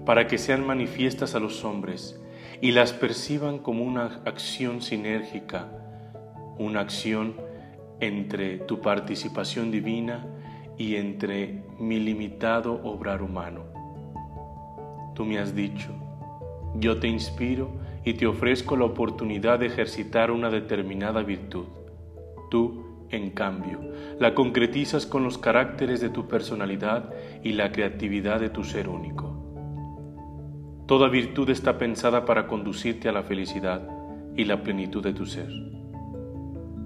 para 0.05 0.27
que 0.27 0.37
sean 0.37 0.67
manifiestas 0.67 1.33
a 1.33 1.39
los 1.39 1.63
hombres 1.63 2.19
y 2.59 2.71
las 2.71 2.91
perciban 2.91 3.59
como 3.59 3.85
una 3.85 4.21
acción 4.25 4.81
sinérgica, 4.81 5.69
una 6.57 6.81
acción 6.81 7.35
entre 8.01 8.57
tu 8.57 8.81
participación 8.81 9.71
divina 9.71 10.27
y 10.77 10.97
entre 10.97 11.63
mi 11.79 12.01
limitado 12.01 12.81
obrar 12.83 13.21
humano. 13.21 13.63
Tú 15.15 15.23
me 15.23 15.39
has 15.39 15.55
dicho, 15.55 15.87
yo 16.75 16.99
te 16.99 17.07
inspiro 17.07 17.69
y 18.03 18.15
te 18.15 18.27
ofrezco 18.27 18.75
la 18.75 18.83
oportunidad 18.83 19.59
de 19.59 19.67
ejercitar 19.67 20.31
una 20.31 20.49
determinada 20.49 21.23
virtud. 21.23 21.67
Tú, 22.51 22.86
en 23.09 23.31
cambio, 23.31 23.79
la 24.19 24.33
concretizas 24.35 25.05
con 25.05 25.23
los 25.23 25.37
caracteres 25.37 26.01
de 26.01 26.09
tu 26.09 26.27
personalidad 26.27 27.13
y 27.43 27.53
la 27.53 27.71
creatividad 27.71 28.39
de 28.39 28.49
tu 28.49 28.63
ser 28.63 28.89
único. 28.89 29.37
Toda 30.87 31.09
virtud 31.09 31.49
está 31.49 31.77
pensada 31.77 32.25
para 32.25 32.47
conducirte 32.47 33.09
a 33.09 33.11
la 33.11 33.23
felicidad 33.23 33.87
y 34.35 34.45
la 34.45 34.63
plenitud 34.63 35.03
de 35.03 35.13
tu 35.13 35.25
ser. 35.25 35.49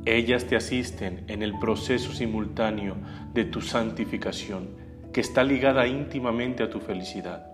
Ellas 0.05 0.45
te 0.45 0.55
asisten 0.55 1.25
en 1.27 1.43
el 1.43 1.59
proceso 1.59 2.11
simultáneo 2.11 2.95
de 3.33 3.45
tu 3.45 3.61
santificación, 3.61 4.69
que 5.13 5.21
está 5.21 5.43
ligada 5.43 5.87
íntimamente 5.87 6.63
a 6.63 6.69
tu 6.69 6.79
felicidad. 6.79 7.45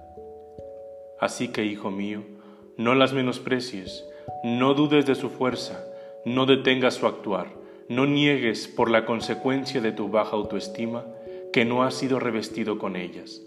Así 1.20 1.50
que, 1.50 1.66
hijo 1.66 1.92
mío, 1.92 2.24
no 2.78 2.96
las 2.96 3.12
menosprecies, 3.12 4.06
no 4.44 4.74
dudes 4.76 5.06
de 5.06 5.16
su 5.16 5.30
fuerza, 5.30 5.84
no 6.26 6.46
detengas 6.46 6.94
su 6.94 7.08
actuar, 7.08 7.48
no 7.90 8.06
niegues 8.06 8.68
por 8.68 8.90
la 8.90 9.06
consecuencia 9.06 9.80
de 9.80 9.94
tu 9.94 10.10
baja 10.10 10.36
autoestima 10.36 11.06
que 11.54 11.64
no 11.64 11.84
has 11.84 11.94
sido 11.94 12.20
revestido 12.20 12.78
con 12.78 12.98
ellas. 12.98 13.42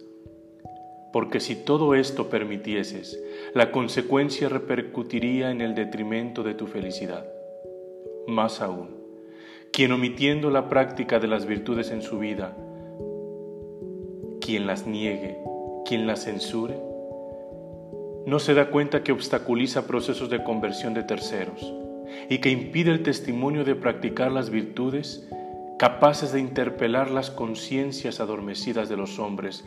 Porque 1.12 1.40
si 1.40 1.56
todo 1.56 1.94
esto 1.94 2.30
permitieses, 2.30 3.22
la 3.52 3.70
consecuencia 3.70 4.48
repercutiría 4.48 5.50
en 5.50 5.60
el 5.60 5.74
detrimento 5.74 6.42
de 6.42 6.54
tu 6.54 6.66
felicidad. 6.66 7.26
Más 8.26 8.62
aún, 8.62 8.96
quien 9.72 9.92
omitiendo 9.92 10.50
la 10.50 10.70
práctica 10.70 11.18
de 11.18 11.28
las 11.28 11.44
virtudes 11.44 11.90
en 11.90 12.00
su 12.00 12.18
vida, 12.18 12.56
quien 14.40 14.66
las 14.66 14.86
niegue, 14.86 15.36
quien 15.84 16.06
las 16.06 16.24
censure, 16.24 16.80
no 18.24 18.38
se 18.38 18.54
da 18.54 18.70
cuenta 18.70 19.02
que 19.02 19.12
obstaculiza 19.12 19.86
procesos 19.86 20.30
de 20.30 20.42
conversión 20.42 20.94
de 20.94 21.02
terceros 21.02 21.74
y 22.28 22.38
que 22.38 22.50
impide 22.50 22.90
el 22.90 23.02
testimonio 23.02 23.64
de 23.64 23.74
practicar 23.74 24.32
las 24.32 24.50
virtudes 24.50 25.28
capaces 25.78 26.32
de 26.32 26.40
interpelar 26.40 27.10
las 27.10 27.30
conciencias 27.30 28.20
adormecidas 28.20 28.88
de 28.88 28.96
los 28.96 29.18
hombres 29.18 29.64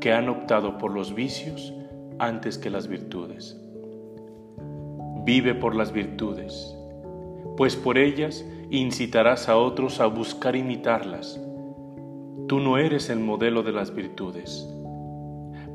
que 0.00 0.12
han 0.12 0.28
optado 0.28 0.78
por 0.78 0.92
los 0.92 1.14
vicios 1.14 1.74
antes 2.18 2.56
que 2.56 2.70
las 2.70 2.88
virtudes. 2.88 3.60
Vive 5.24 5.54
por 5.54 5.76
las 5.76 5.92
virtudes 5.92 6.74
pues 7.60 7.76
por 7.76 7.98
ellas 7.98 8.46
incitarás 8.70 9.50
a 9.50 9.58
otros 9.58 10.00
a 10.00 10.06
buscar 10.06 10.56
imitarlas. 10.56 11.38
Tú 12.48 12.58
no 12.58 12.78
eres 12.78 13.10
el 13.10 13.20
modelo 13.20 13.62
de 13.62 13.72
las 13.72 13.94
virtudes, 13.94 14.66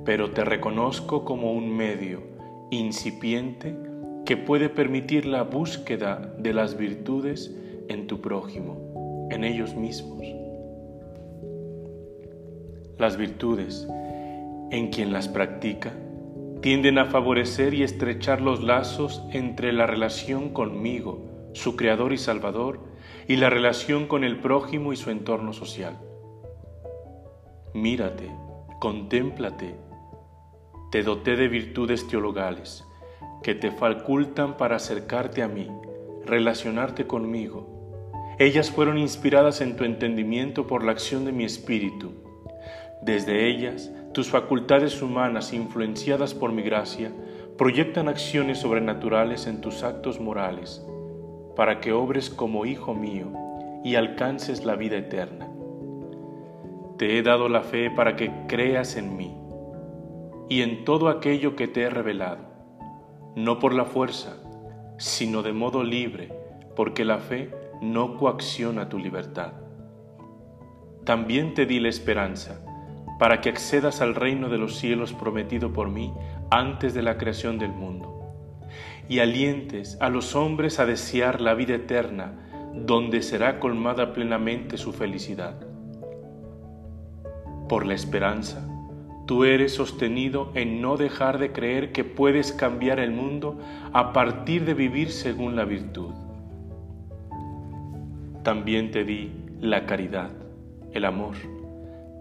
pero 0.04 0.32
te 0.32 0.44
reconozco 0.44 1.24
como 1.24 1.54
un 1.54 1.70
medio 1.78 2.24
incipiente 2.72 3.78
que 4.26 4.38
puede 4.38 4.70
permitir 4.70 5.26
la 5.28 5.44
búsqueda 5.44 6.34
de 6.40 6.52
las 6.54 6.78
virtudes 6.78 7.56
en 7.88 8.08
tu 8.08 8.22
prójimo, 8.22 9.28
en 9.30 9.44
ellos 9.44 9.76
mismos. 9.76 10.26
Las 12.98 13.18
virtudes, 13.18 13.88
en 14.72 14.90
quien 14.90 15.14
las 15.14 15.28
practica, 15.28 15.94
tienden 16.62 16.98
a 16.98 17.06
favorecer 17.06 17.76
y 17.76 17.84
estrechar 17.84 18.42
los 18.42 18.64
lazos 18.64 19.24
entre 19.32 19.72
la 19.72 19.86
relación 19.86 20.50
conmigo, 20.50 21.52
su 21.54 21.76
Creador 21.76 22.12
y 22.12 22.18
Salvador, 22.18 22.80
y 23.28 23.36
la 23.36 23.52
relación 23.52 24.08
con 24.08 24.24
el 24.24 24.40
prójimo 24.40 24.92
y 24.92 24.96
su 24.96 25.12
entorno 25.12 25.54
social. 25.54 26.00
Mírate, 27.76 28.32
contémplate, 28.80 29.76
te 30.92 31.04
doté 31.04 31.36
de 31.36 31.48
virtudes 31.48 32.08
teologales 32.08 32.85
que 33.46 33.54
te 33.54 33.70
facultan 33.70 34.58
para 34.58 34.78
acercarte 34.78 35.44
a 35.44 35.48
mí, 35.48 35.70
relacionarte 36.26 37.06
conmigo. 37.06 37.68
Ellas 38.40 38.72
fueron 38.72 38.98
inspiradas 38.98 39.62
en 39.62 39.76
tu 39.76 39.84
entendimiento 39.84 40.66
por 40.66 40.84
la 40.84 40.94
acción 40.94 41.26
de 41.26 41.32
mi 41.32 41.44
espíritu. 41.44 42.14
Desde 43.04 43.48
ellas, 43.48 43.92
tus 44.16 44.30
facultades 44.32 45.00
humanas, 45.00 45.54
influenciadas 45.54 46.34
por 46.34 46.54
mi 46.54 46.64
gracia, 46.64 47.12
proyectan 47.56 48.08
acciones 48.08 48.58
sobrenaturales 48.58 49.46
en 49.46 49.62
tus 49.62 49.84
actos 49.84 50.20
morales, 50.20 50.84
para 51.56 51.82
que 51.82 51.94
obres 51.94 52.32
como 52.32 52.66
hijo 52.66 52.96
mío 52.96 53.32
y 53.84 53.94
alcances 53.94 54.66
la 54.66 54.76
vida 54.76 54.98
eterna. 54.98 55.48
Te 56.98 57.20
he 57.20 57.22
dado 57.22 57.48
la 57.48 57.62
fe 57.62 57.92
para 57.92 58.16
que 58.16 58.32
creas 58.48 58.98
en 58.98 59.16
mí 59.16 59.38
y 60.50 60.64
en 60.64 60.84
todo 60.84 61.10
aquello 61.10 61.56
que 61.56 61.68
te 61.68 61.84
he 61.84 61.92
revelado, 61.92 62.45
no 63.36 63.60
por 63.60 63.74
la 63.74 63.86
fuerza, 63.86 64.38
sino 64.98 65.44
de 65.44 65.54
modo 65.54 65.84
libre, 65.84 66.32
porque 66.76 67.06
la 67.06 67.20
fe 67.20 67.52
no 67.82 68.18
coacciona 68.18 68.90
tu 68.90 68.98
libertad. 68.98 69.54
También 71.04 71.54
te 71.54 71.66
di 71.66 71.80
la 71.80 71.90
esperanza, 71.90 72.62
para 73.20 73.42
que 73.42 73.50
accedas 73.50 74.02
al 74.02 74.16
reino 74.16 74.50
de 74.50 74.58
los 74.58 74.76
cielos 74.76 75.14
prometido 75.14 75.72
por 75.72 75.90
mí 75.90 76.14
antes 76.50 76.94
de 76.94 77.02
la 77.02 77.18
creación 77.18 77.60
del 77.60 77.72
mundo, 77.72 78.22
y 79.08 79.20
alientes 79.20 79.98
a 80.02 80.10
los 80.10 80.36
hombres 80.36 80.80
a 80.80 80.86
desear 80.86 81.42
la 81.42 81.54
vida 81.54 81.76
eterna, 81.76 82.72
donde 82.74 83.22
será 83.22 83.60
colmada 83.60 84.14
plenamente 84.14 84.78
su 84.78 84.92
felicidad. 84.92 85.56
Por 87.70 87.86
la 87.86 87.94
esperanza, 87.94 88.68
tú 89.26 89.44
eres 89.44 89.74
sostenido 89.74 90.52
en 90.54 90.82
no 90.82 90.98
dejar 90.98 91.40
de 91.40 91.52
creer 91.52 91.92
que 91.92 92.04
puedes 92.04 92.52
cambiar 92.54 93.00
el 93.00 93.12
mundo 93.12 93.58
a 93.94 94.14
partir 94.14 94.66
de 94.66 94.74
vivir 94.74 95.12
según 95.12 95.56
la 95.56 95.66
virtud. 95.66 96.12
También 98.44 98.92
te 98.92 99.04
di 99.04 99.32
la 99.60 99.86
caridad, 99.86 100.30
el 100.92 101.06
amor, 101.06 101.36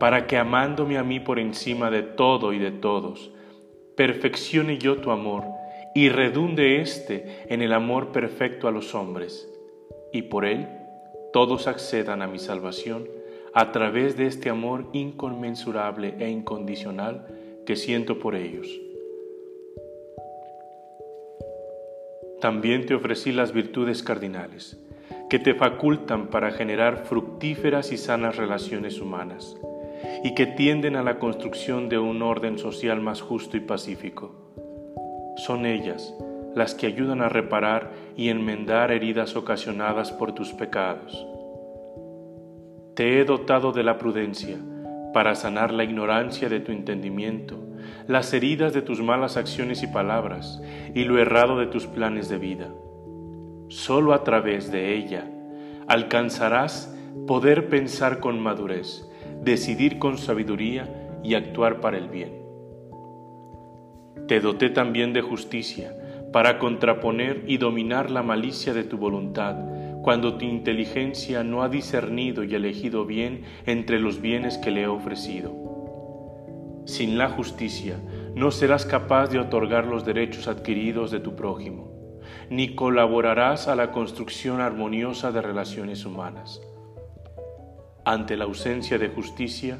para 0.00 0.26
que 0.26 0.38
amándome 0.38 0.96
a 0.96 1.02
mí 1.02 1.20
por 1.20 1.38
encima 1.38 1.90
de 1.90 2.02
todo 2.02 2.52
y 2.52 2.58
de 2.58 2.70
todos, 2.70 3.30
perfeccione 3.96 4.78
yo 4.78 4.96
tu 4.98 5.10
amor 5.10 5.44
y 5.94 6.08
redunde 6.08 6.80
éste 6.80 7.44
en 7.48 7.62
el 7.62 7.72
amor 7.72 8.10
perfecto 8.10 8.66
a 8.66 8.72
los 8.72 8.94
hombres, 8.94 9.48
y 10.12 10.22
por 10.22 10.44
él 10.44 10.66
todos 11.32 11.66
accedan 11.66 12.22
a 12.22 12.26
mi 12.26 12.38
salvación 12.38 13.06
a 13.54 13.70
través 13.70 14.16
de 14.16 14.26
este 14.26 14.50
amor 14.50 14.86
inconmensurable 14.92 16.16
e 16.18 16.28
incondicional 16.28 17.26
que 17.64 17.76
siento 17.76 18.18
por 18.18 18.34
ellos. 18.34 18.68
También 22.40 22.84
te 22.84 22.94
ofrecí 22.94 23.32
las 23.32 23.52
virtudes 23.52 24.02
cardinales, 24.02 24.78
que 25.30 25.38
te 25.38 25.54
facultan 25.54 26.26
para 26.26 26.50
generar 26.50 27.04
fructíferas 27.04 27.92
y 27.92 27.96
sanas 27.96 28.36
relaciones 28.36 29.00
humanas 29.00 29.56
y 30.22 30.34
que 30.34 30.46
tienden 30.46 30.96
a 30.96 31.02
la 31.02 31.18
construcción 31.18 31.88
de 31.88 31.98
un 31.98 32.22
orden 32.22 32.58
social 32.58 33.00
más 33.00 33.22
justo 33.22 33.56
y 33.56 33.60
pacífico. 33.60 34.34
Son 35.36 35.64
ellas 35.64 36.14
las 36.54 36.74
que 36.74 36.86
ayudan 36.86 37.20
a 37.20 37.28
reparar 37.28 37.92
y 38.16 38.28
enmendar 38.28 38.92
heridas 38.92 39.36
ocasionadas 39.36 40.12
por 40.12 40.32
tus 40.32 40.52
pecados. 40.52 41.26
Te 42.94 43.18
he 43.18 43.24
dotado 43.24 43.72
de 43.72 43.82
la 43.82 43.98
prudencia 43.98 44.56
para 45.12 45.34
sanar 45.34 45.72
la 45.72 45.82
ignorancia 45.82 46.48
de 46.48 46.60
tu 46.60 46.70
entendimiento, 46.70 47.58
las 48.06 48.32
heridas 48.32 48.72
de 48.72 48.82
tus 48.82 49.02
malas 49.02 49.36
acciones 49.36 49.82
y 49.82 49.88
palabras 49.88 50.62
y 50.94 51.02
lo 51.02 51.18
errado 51.18 51.58
de 51.58 51.66
tus 51.66 51.86
planes 51.88 52.28
de 52.28 52.38
vida. 52.38 52.68
Solo 53.66 54.12
a 54.12 54.22
través 54.22 54.70
de 54.70 54.94
ella 54.94 55.28
alcanzarás 55.88 56.96
poder 57.26 57.68
pensar 57.68 58.20
con 58.20 58.38
madurez, 58.38 59.10
decidir 59.42 59.98
con 59.98 60.16
sabiduría 60.16 61.18
y 61.24 61.34
actuar 61.34 61.80
para 61.80 61.98
el 61.98 62.08
bien. 62.08 62.44
Te 64.28 64.38
doté 64.38 64.70
también 64.70 65.12
de 65.12 65.20
justicia 65.20 65.96
para 66.32 66.60
contraponer 66.60 67.42
y 67.48 67.56
dominar 67.56 68.12
la 68.12 68.22
malicia 68.22 68.72
de 68.72 68.84
tu 68.84 68.98
voluntad 68.98 69.56
cuando 70.04 70.34
tu 70.34 70.44
inteligencia 70.44 71.42
no 71.42 71.62
ha 71.62 71.70
discernido 71.70 72.44
y 72.44 72.54
elegido 72.54 73.06
bien 73.06 73.44
entre 73.64 73.98
los 73.98 74.20
bienes 74.20 74.58
que 74.58 74.70
le 74.70 74.82
he 74.82 74.86
ofrecido. 74.86 75.50
Sin 76.84 77.16
la 77.16 77.30
justicia 77.30 77.96
no 78.34 78.50
serás 78.50 78.84
capaz 78.84 79.28
de 79.28 79.38
otorgar 79.38 79.86
los 79.86 80.04
derechos 80.04 80.46
adquiridos 80.46 81.10
de 81.10 81.20
tu 81.20 81.34
prójimo, 81.34 82.20
ni 82.50 82.74
colaborarás 82.74 83.66
a 83.66 83.74
la 83.76 83.92
construcción 83.92 84.60
armoniosa 84.60 85.32
de 85.32 85.40
relaciones 85.40 86.04
humanas. 86.04 86.60
Ante 88.04 88.36
la 88.36 88.44
ausencia 88.44 88.98
de 88.98 89.08
justicia, 89.08 89.78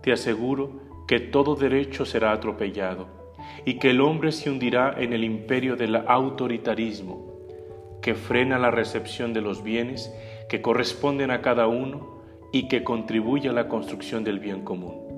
te 0.00 0.12
aseguro 0.12 0.80
que 1.06 1.20
todo 1.20 1.56
derecho 1.56 2.06
será 2.06 2.32
atropellado 2.32 3.06
y 3.66 3.74
que 3.74 3.90
el 3.90 4.00
hombre 4.00 4.32
se 4.32 4.48
hundirá 4.48 4.94
en 4.96 5.12
el 5.12 5.24
imperio 5.24 5.76
del 5.76 5.96
autoritarismo, 5.96 7.37
que 8.00 8.14
frena 8.14 8.58
la 8.58 8.70
recepción 8.70 9.32
de 9.32 9.40
los 9.40 9.62
bienes 9.62 10.14
que 10.48 10.62
corresponden 10.62 11.30
a 11.30 11.42
cada 11.42 11.66
uno 11.66 12.22
y 12.52 12.68
que 12.68 12.84
contribuye 12.84 13.48
a 13.48 13.52
la 13.52 13.68
construcción 13.68 14.24
del 14.24 14.38
bien 14.38 14.62
común. 14.64 15.08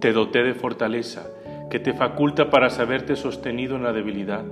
Te 0.00 0.12
doté 0.12 0.42
de 0.42 0.54
fortaleza 0.54 1.28
que 1.70 1.80
te 1.80 1.92
faculta 1.92 2.50
para 2.50 2.70
saberte 2.70 3.16
sostenido 3.16 3.76
en 3.76 3.82
la 3.82 3.92
debilidad 3.92 4.44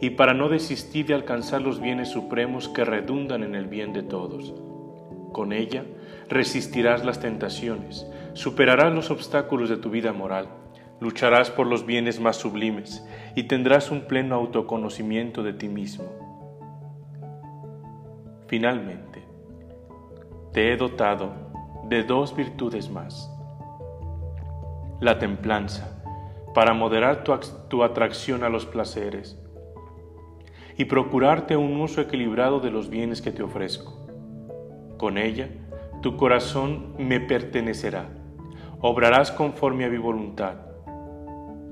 y 0.00 0.10
para 0.10 0.34
no 0.34 0.48
desistir 0.48 1.06
de 1.06 1.14
alcanzar 1.14 1.62
los 1.62 1.80
bienes 1.80 2.08
supremos 2.10 2.68
que 2.68 2.84
redundan 2.84 3.42
en 3.42 3.54
el 3.54 3.66
bien 3.66 3.92
de 3.92 4.02
todos 4.02 4.54
con 5.32 5.52
ella 5.52 5.84
resistirás 6.28 7.04
las 7.04 7.20
tentaciones, 7.20 8.06
superarás 8.34 8.92
los 8.92 9.10
obstáculos 9.10 9.68
de 9.68 9.76
tu 9.76 9.88
vida 9.88 10.12
moral, 10.12 10.48
lucharás 11.00 11.50
por 11.50 11.66
los 11.66 11.86
bienes 11.86 12.20
más 12.20 12.36
sublimes 12.36 13.06
y 13.34 13.44
tendrás 13.44 13.90
un 13.90 14.02
pleno 14.02 14.34
autoconocimiento 14.34 15.42
de 15.42 15.52
ti 15.52 15.68
mismo. 15.68 16.04
Finalmente, 18.48 19.22
te 20.52 20.72
he 20.72 20.76
dotado 20.76 21.32
de 21.84 22.02
dos 22.02 22.34
virtudes 22.34 22.90
más. 22.90 23.30
La 25.00 25.18
templanza, 25.18 26.02
para 26.54 26.72
moderar 26.72 27.22
tu, 27.22 27.38
tu, 27.68 27.84
atracción 27.84 28.42
a 28.42 28.48
los 28.48 28.66
placeres 28.66 29.38
y 30.76 30.86
procurarte 30.86 31.56
un 31.56 31.80
uso 31.80 32.00
equilibrado 32.00 32.58
de 32.60 32.70
los 32.70 32.88
bienes 32.88 33.22
que 33.22 33.30
te 33.30 33.42
ofrezco. 33.42 34.06
Con 34.96 35.18
ella, 35.18 35.48
tu 36.02 36.16
corazón 36.16 36.94
me 36.98 37.20
pertenecerá. 37.20 38.08
Obrarás 38.80 39.30
conforme 39.30 39.84
a 39.84 39.88
mi 39.88 39.98
voluntad. 39.98 40.67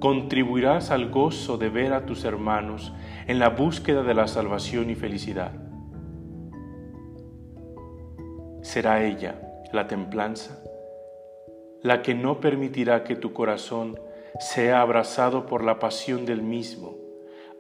Contribuirás 0.01 0.91
al 0.91 1.11
gozo 1.11 1.57
de 1.57 1.71
ver 1.71 1.95
a 1.95 2.05
tus 2.05 2.25
hermanos 2.25 2.93
en 3.27 3.39
la 3.39 3.49
búsqueda 3.49 4.03
de 4.03 4.15
la 4.15 4.29
salvación 4.29 4.91
y 4.91 4.95
felicidad. 4.95 5.53
Será 8.61 9.05
ella, 9.05 9.41
la 9.73 9.87
templanza, 9.87 10.63
la 11.83 12.03
que 12.03 12.15
no 12.15 12.41
permitirá 12.41 13.05
que 13.05 13.17
tu 13.17 13.33
corazón 13.33 13.99
sea 14.39 14.83
abrazado 14.83 15.47
por 15.47 15.65
la 15.65 15.79
pasión 15.79 16.27
del 16.27 16.43
mismo. 16.43 16.97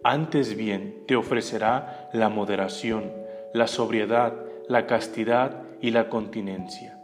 Antes 0.04 0.56
bien 0.56 1.04
te 1.06 1.16
ofrecerá 1.16 2.10
la 2.12 2.28
moderación, 2.28 3.12
la 3.54 3.66
sobriedad, 3.66 4.34
la 4.68 4.86
castidad 4.86 5.62
y 5.80 5.90
la 5.90 6.08
continencia. 6.08 7.00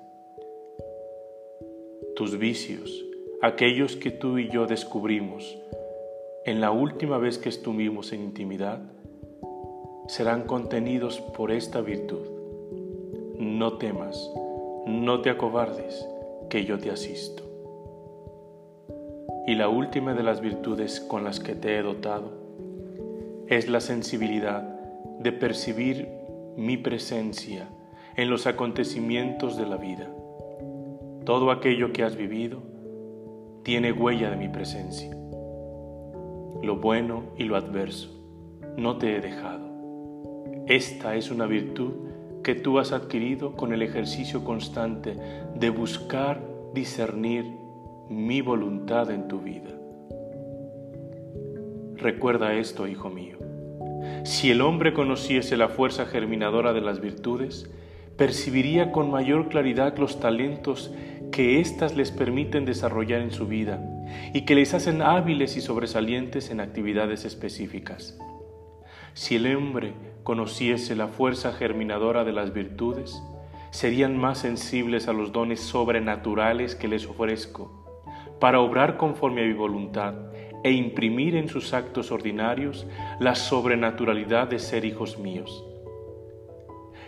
Tus 2.17 2.39
vicios, 2.39 3.05
aquellos 3.43 3.97
que 3.97 4.13
tú 4.13 4.39
y 4.39 4.49
yo 4.49 4.67
descubrimos 4.67 5.59
en 6.45 6.61
la 6.61 6.71
última 6.71 7.19
vez 7.19 7.39
que 7.39 7.49
estuvimos 7.49 8.13
en 8.13 8.23
intimidad, 8.23 8.81
serán 10.07 10.45
contenidos 10.45 11.21
por 11.21 11.51
esta 11.51 11.81
virtud. 11.81 12.25
No 13.37 13.79
temas, 13.79 14.31
no 14.87 15.23
te 15.23 15.31
acobardes, 15.31 16.07
que 16.51 16.65
yo 16.65 16.79
te 16.79 16.93
asisto. 16.93 17.43
Y 19.49 19.57
la 19.57 19.69
última 19.69 20.15
de 20.15 20.23
las 20.23 20.41
virtudes 20.41 21.01
con 21.01 21.25
las 21.25 21.41
que 21.41 21.57
te 21.57 21.77
he 21.77 21.83
dotado 21.83 22.31
es 23.49 23.69
la 23.69 23.81
sensibilidad 23.81 24.63
de 25.19 25.33
percibir 25.33 26.09
mi 26.57 26.77
presencia 26.77 27.69
en 28.17 28.31
los 28.31 28.47
acontecimientos 28.47 29.57
de 29.57 29.67
la 29.67 29.79
vida. 29.79 30.09
Todo 31.25 31.51
aquello 31.51 31.93
que 31.93 32.05
has 32.05 32.15
vivido 32.15 32.72
tiene 33.63 33.93
huella 33.93 34.31
de 34.31 34.37
mi 34.37 34.49
presencia. 34.49 35.11
Lo 36.63 36.77
bueno 36.77 37.25
y 37.37 37.45
lo 37.45 37.57
adverso 37.57 38.23
no 38.77 38.97
te 38.97 39.17
he 39.17 39.21
dejado. 39.21 39.71
Esta 40.67 41.17
es 41.17 41.31
una 41.31 41.47
virtud 41.47 41.93
que 42.43 42.55
tú 42.55 42.79
has 42.79 42.93
adquirido 42.93 43.55
con 43.55 43.73
el 43.73 43.83
ejercicio 43.83 44.45
constante 44.45 45.17
de 45.55 45.71
buscar 45.71 46.41
discernir 46.75 47.45
mi 48.09 48.41
voluntad 48.41 49.11
en 49.11 49.29
tu 49.29 49.41
vida. 49.41 49.71
Recuerda 51.97 52.55
esto, 52.55 52.89
hijo 52.89 53.11
mío. 53.11 53.37
Si 54.25 54.51
el 54.51 54.61
hombre 54.61 54.93
conociese 54.93 55.57
la 55.57 55.69
fuerza 55.69 56.07
germinadora 56.07 56.73
de 56.73 56.81
las 56.81 57.01
virtudes, 57.01 57.71
percibiría 58.17 58.93
con 58.93 59.11
mayor 59.11 59.49
claridad 59.49 59.97
los 59.99 60.21
talentos 60.21 60.93
que 61.31 61.61
éstas 61.61 61.97
les 61.97 62.11
permiten 62.11 62.65
desarrollar 62.65 63.21
en 63.21 63.31
su 63.31 63.47
vida 63.47 63.83
y 64.35 64.43
que 64.43 64.55
les 64.55 64.75
hacen 64.75 65.03
hábiles 65.03 65.57
y 65.57 65.61
sobresalientes 65.61 66.51
en 66.51 66.61
actividades 66.61 67.25
específicas. 67.25 68.19
Si 69.15 69.37
el 69.37 69.55
hombre 69.57 69.95
conociese 70.23 70.95
la 70.95 71.09
fuerza 71.09 71.53
germinadora 71.53 72.25
de 72.25 72.33
las 72.33 72.53
virtudes, 72.53 73.23
serían 73.71 74.19
más 74.19 74.39
sensibles 74.39 75.09
a 75.09 75.15
los 75.15 75.33
dones 75.33 75.61
sobrenaturales 75.61 76.75
que 76.75 76.89
les 76.89 77.07
ofrezco, 77.07 77.83
para 78.39 78.61
obrar 78.61 78.99
conforme 78.99 79.43
a 79.43 79.47
mi 79.47 79.55
voluntad 79.55 80.15
e 80.63 80.73
imprimir 80.73 81.37
en 81.37 81.49
sus 81.49 81.73
actos 81.73 82.13
ordinarios 82.13 82.87
la 83.19 83.35
sobrenaturalidad 83.35 84.49
de 84.49 84.59
ser 84.59 84.85
hijos 84.85 85.19
míos. 85.19 85.65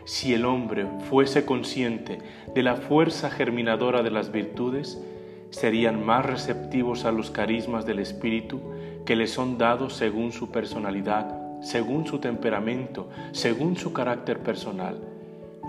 Si 0.05 0.35
el 0.35 0.45
hombre 0.45 0.87
fuese 1.09 1.47
consciente 1.47 2.19
de 2.55 2.63
la 2.63 2.77
fuerza 2.77 3.31
germinadora 3.31 4.03
de 4.03 4.11
las 4.11 4.31
virtudes, 4.31 5.03
serían 5.51 6.05
más 6.05 6.27
receptivos 6.27 7.05
a 7.05 7.13
los 7.13 7.31
carismas 7.31 7.87
del 7.87 8.01
Espíritu 8.01 8.61
que 9.07 9.17
les 9.17 9.31
son 9.31 9.57
dados 9.57 9.95
según 9.95 10.33
su 10.33 10.51
personalidad, 10.51 11.61
según 11.63 12.07
su 12.07 12.19
temperamento, 12.19 13.09
según 13.33 13.77
su 13.77 13.93
carácter 13.93 14.41
personal, 14.41 14.99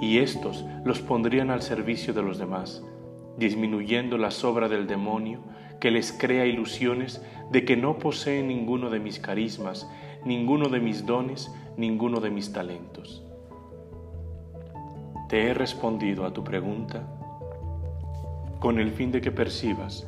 y 0.02 0.18
éstos 0.18 0.66
los 0.84 1.00
pondrían 1.00 1.50
al 1.50 1.62
servicio 1.62 2.14
de 2.14 2.22
los 2.22 2.38
demás, 2.38 2.84
disminuyendo 3.38 4.18
la 4.18 4.32
sobra 4.32 4.68
del 4.68 4.88
demonio 4.88 5.40
que 5.80 5.92
les 5.92 6.12
crea 6.12 6.46
ilusiones 6.46 7.22
de 7.52 7.64
que 7.64 7.78
no 7.78 8.00
poseen 8.00 8.50
ninguno 8.50 8.90
de 8.90 9.00
mis 9.00 9.20
carismas, 9.20 9.90
ninguno 10.26 10.68
de 10.68 10.80
mis 10.80 11.06
dones, 11.06 11.54
ninguno 11.78 12.20
de 12.20 12.32
mis 12.32 12.52
talentos. 12.52 13.25
Te 15.28 15.48
he 15.48 15.54
respondido 15.54 16.26
a 16.26 16.34
tu 16.34 16.44
pregunta 16.44 17.04
con 18.60 18.80
el 18.80 18.92
fin 18.92 19.12
de 19.12 19.22
que 19.22 19.32
percibas 19.32 20.08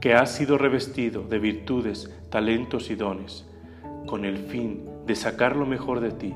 que 0.00 0.14
has 0.14 0.30
sido 0.32 0.58
revestido 0.58 1.22
de 1.22 1.38
virtudes, 1.38 2.14
talentos 2.30 2.90
y 2.90 2.94
dones, 2.94 3.46
con 4.06 4.24
el 4.24 4.38
fin 4.38 4.88
de 5.06 5.16
sacar 5.16 5.56
lo 5.56 5.66
mejor 5.66 6.00
de 6.00 6.12
ti, 6.12 6.34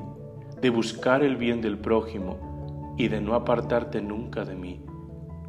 de 0.61 0.69
buscar 0.69 1.23
el 1.23 1.37
bien 1.37 1.61
del 1.61 1.77
prójimo 1.77 2.95
y 2.97 3.07
de 3.07 3.21
no 3.21 3.35
apartarte 3.35 4.01
nunca 4.01 4.43
de 4.45 4.55
mí, 4.55 4.81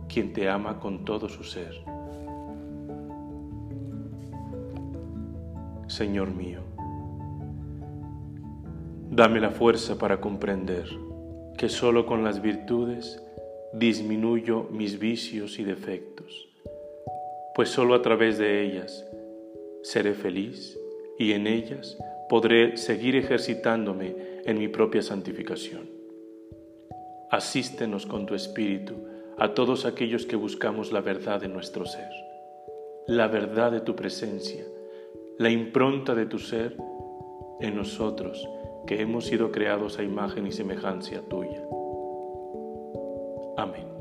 quien 0.09 0.33
te 0.33 0.49
ama 0.49 0.79
con 0.79 1.05
todo 1.05 1.29
su 1.29 1.43
ser. 1.43 1.83
Señor 5.89 6.33
mío, 6.33 6.61
dame 9.11 9.41
la 9.41 9.51
fuerza 9.51 9.99
para 9.99 10.21
comprender 10.21 10.89
que 11.57 11.69
solo 11.69 12.07
con 12.07 12.25
las 12.25 12.43
virtudes 12.43 13.23
disminuyo 13.73 14.69
mis 14.71 14.99
vicios 14.99 15.59
y 15.59 15.65
defectos, 15.65 16.49
pues 17.55 17.69
solo 17.69 17.95
a 17.95 18.03
través 18.03 18.39
de 18.39 18.63
ellas 18.63 19.07
seré 19.83 20.15
feliz 20.15 20.79
y 21.19 21.33
en 21.33 21.47
ellas 21.47 21.99
podré 22.29 22.77
seguir 22.77 23.17
ejercitándome 23.17 24.15
en 24.45 24.59
mi 24.59 24.69
propia 24.69 25.03
santificación. 25.03 25.91
Asístenos 27.31 28.07
con 28.07 28.27
tu 28.27 28.35
Espíritu 28.35 28.95
a 29.39 29.55
todos 29.55 29.85
aquellos 29.85 30.27
que 30.27 30.37
buscamos 30.37 30.93
la 30.93 31.01
verdad 31.01 31.41
de 31.41 31.49
nuestro 31.49 31.87
ser, 31.87 32.11
la 33.07 33.27
verdad 33.27 33.73
de 33.73 33.81
tu 33.81 33.97
presencia, 33.97 34.65
la 35.39 35.51
impronta 35.51 36.15
de 36.15 36.27
tu 36.27 36.39
ser 36.39 36.77
en 37.61 37.77
nosotros 37.77 38.49
que 38.87 39.01
hemos 39.01 39.27
sido 39.27 39.51
creados 39.51 39.99
a 39.99 40.03
imagen 40.03 40.47
y 40.47 40.53
semejanza 40.53 41.21
tuya. 41.29 41.63
Amén. 43.57 43.94